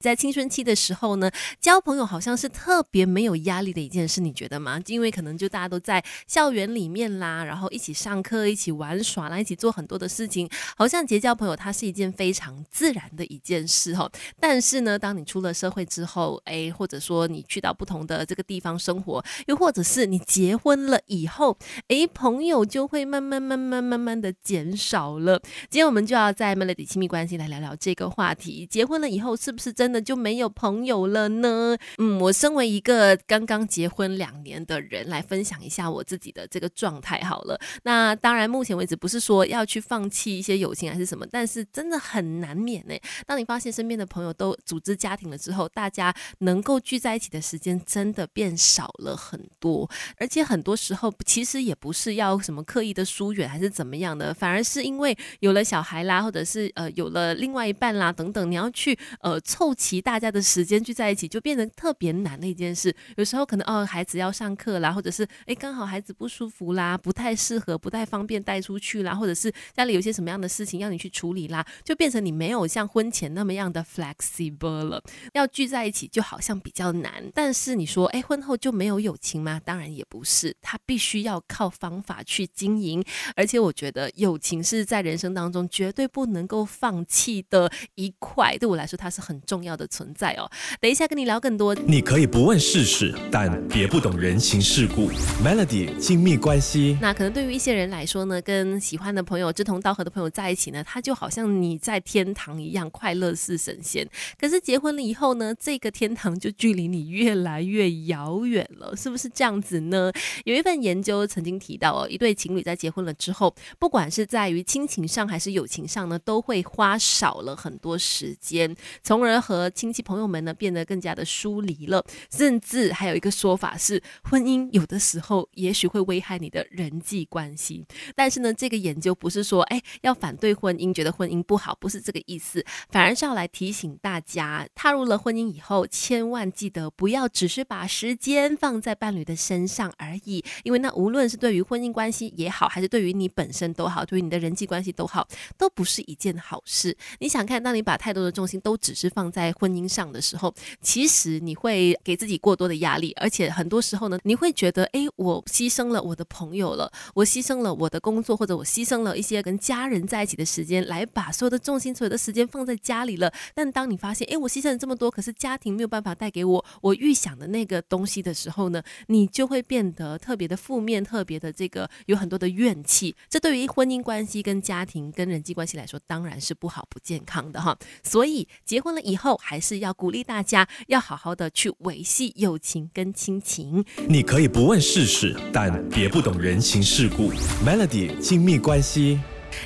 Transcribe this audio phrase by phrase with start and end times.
[0.00, 1.28] 在青春期的时候呢，
[1.60, 4.80] 交朋友好像是特别没有压力的一件事，你觉得吗？
[4.86, 14.08] 因为可能就大家都在校园里面啦，然后一起上课、一起玩耍啦，一起做很多的事情，好像结交朋友它是一件非常自然的一件事哈。
[14.38, 21.58] 但是呢，当你出了社会之后，哎，或者说你去到不同的这个地方生活，又或者是你结婚了以后，
[21.88, 25.40] 哎，朋友就会慢慢、慢慢、慢慢的减少了。
[25.68, 29.87] 今天我们就要在 Melody 亲密关系来聊聊这个话题：结婚了以后是不是真？
[29.88, 31.74] 真的就没有朋友了呢？
[31.96, 37.58] 嗯，我身为一个刚刚结婚两年的人，来分享一下我自己的这个状态好了。
[37.84, 42.94] 那当然，目前为止不是说要去放弃一些友情还是什么，但是真的很难免呢。
[43.26, 59.74] 当你发现身边的朋友都组织家庭了之后，大家能够聚在一起的时间真的变少了很多，而且很多时候其实也不是要什么刻意的疏远还是怎么样的，反而是因为有了小孩啦，或者是呃有了另外一半啦等等，你要去呃凑。
[59.78, 62.94] 齐大家的时间聚在一起，就变得特别难的一件事。
[63.16, 75.02] 有时候可能哦，孩子要上课啦，或者是哎，刚好孩子不舒服啦，不太适合，不太方便带出去啦，或者是家里有些什么样的事情要你去处理啦，就变成你没有像婚前那么样的 flexible 了。
[75.32, 77.24] 要聚在一起就好像比较难。
[77.32, 79.60] 但是你说哎，婚后就没有友情吗？
[79.64, 83.04] 当然也不是，他必须要靠方法去经营。
[83.36, 88.58] 而且我觉得友情是在人生当中绝对不能够放弃的一块。
[88.58, 89.67] 对我来说，它是很重要。
[89.68, 91.74] 要的存在哦，等一下跟你聊更多。
[91.74, 95.10] 你可以不问世事，但别不懂人情世故。
[95.44, 104.08] Melody 亲密关系，那可能对于一些人来说呢，跟喜欢的朋友、志同道合的朋友在一起呢，他就好像你在天堂一样，快乐似神仙。
[104.40, 110.10] 可是结婚了以后呢，这个天堂就距离你越来越遥远了，是不是这样子呢？
[110.44, 127.84] 有一份研究曾经提到哦，一对情侣在结婚了之后，不管是在于亲情上还是友情上呢，都会花少了很多时间，从而和和亲戚朋友们呢变得更加的疏离了，甚至还有一个说法是，婚姻有的时候也许会危害你的人际关系。
[128.14, 145.26] 但是呢，这个研究不是说哎要反对婚姻，觉得婚姻不好，不是这个意思，反而是要来提醒大家，踏入了婚姻以后，千万记得不要只是把时间放在伴侣的身上而已，因为那无论是对于婚姻关系也好，还是对于你本身都好，对于你的人际关系都好，
[145.56, 146.96] 都不是一件好事。
[147.18, 163.32] 你想看，当你把太多的重心都只是放在在婚姻上的时候，其实你会给自己过多的压力，而且很多时候呢，你会觉得，哎，我牺牲了我的朋友了，我牺牲了我的工作，或者我牺牲了一些跟家人在一起的时间，来把所有的重心、所有的时间放在家里了。
[163.54, 173.16] 但当你发现，哎，我牺牲了这么多，可是家庭没有办法带给我我预想的那个东西的时候呢，你就会变得特别的负面，特别的这个有很多的怨气。
[173.30, 177.78] 这对于婚姻关系、跟家庭、跟人际关系来说，当然是不好、不健康的哈。
[178.02, 183.84] 所以结婚了以后，还是要鼓励大家要好好的去维系友情跟亲情。
[184.08, 187.32] 你可以不问世事，但别不懂人情世故。
[187.64, 189.18] Melody 亲密关系。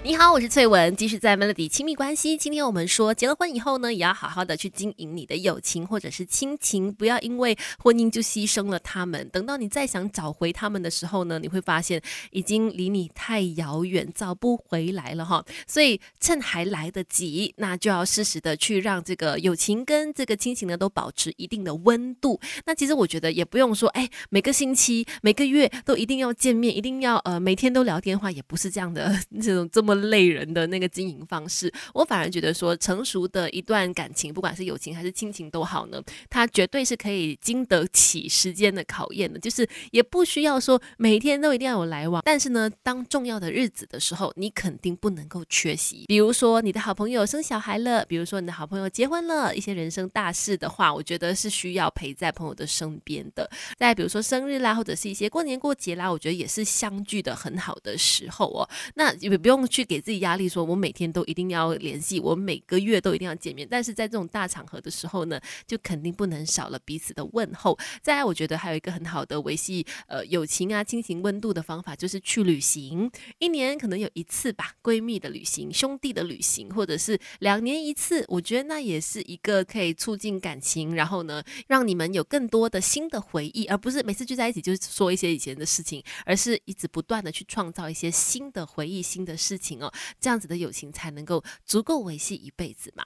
[0.05, 2.37] 你好，我是翠文，继续在 Melody 亲密关系。
[2.37, 9.29] 今天我们说，结了婚以后呢，也要好好的去经营你的友情或者是亲情，不要因为婚姻就牺牲了他们。
[9.29, 15.45] 等到你再想找回他们的时候呢，你会发现已经离你太遥远，找不回来了哈。
[15.69, 22.41] 所以趁还来得及，那就要适时的去让这个友情跟这个亲情呢都保持一定的温度。
[22.67, 29.69] 那其实我觉得也不用说，哎，每个星期、每个月都一定要见面，一定要呃每天都聊电话，也不是这样的 这种。
[29.73, 39.41] 这么累人的那个经营方式，我反而觉得说，成熟的一段感情，不管是友情还是亲情都好呢，它绝对是可以经得起时间的考验的。
[39.41, 46.05] 就是也不需要说每天都一定要有来往，但是呢，当重要的日子的时候，你肯定不能够缺席。
[46.07, 53.51] 比如说你的好朋友生小孩了，比如说你的好朋友结婚了，一些人生大事的话，我觉得是需要陪在朋友的身边的。
[53.79, 58.69] 再比如说生日啦，或者是一些过年过节啦，我觉得也是相聚的很好的时候哦。
[58.97, 59.62] 那也不用。
[59.67, 63.67] 去给自己压力，说我每天都一定要联系，我每个月都一定要见面。
[63.71, 67.79] 但是在这种大场合的时候呢，就肯定不能少了彼此的问候。
[68.03, 73.11] 再来，我觉得还有一个很好的维系呃友情啊亲情温度的方法，就是去旅行。
[73.39, 89.52] 一年可能有一次吧，闺蜜的旅行、兄弟的旅行，或者是两年一次，我觉得那也是一个可以促进感情，然后呢，让你们有更多的新的回忆，而不是每次聚在一起就是说一些以前的事情，而是一直不断的去创造一些新的回忆、新的事。
[89.53, 93.05] 事情哦，这样子的友情才能够足够维系一辈子嘛。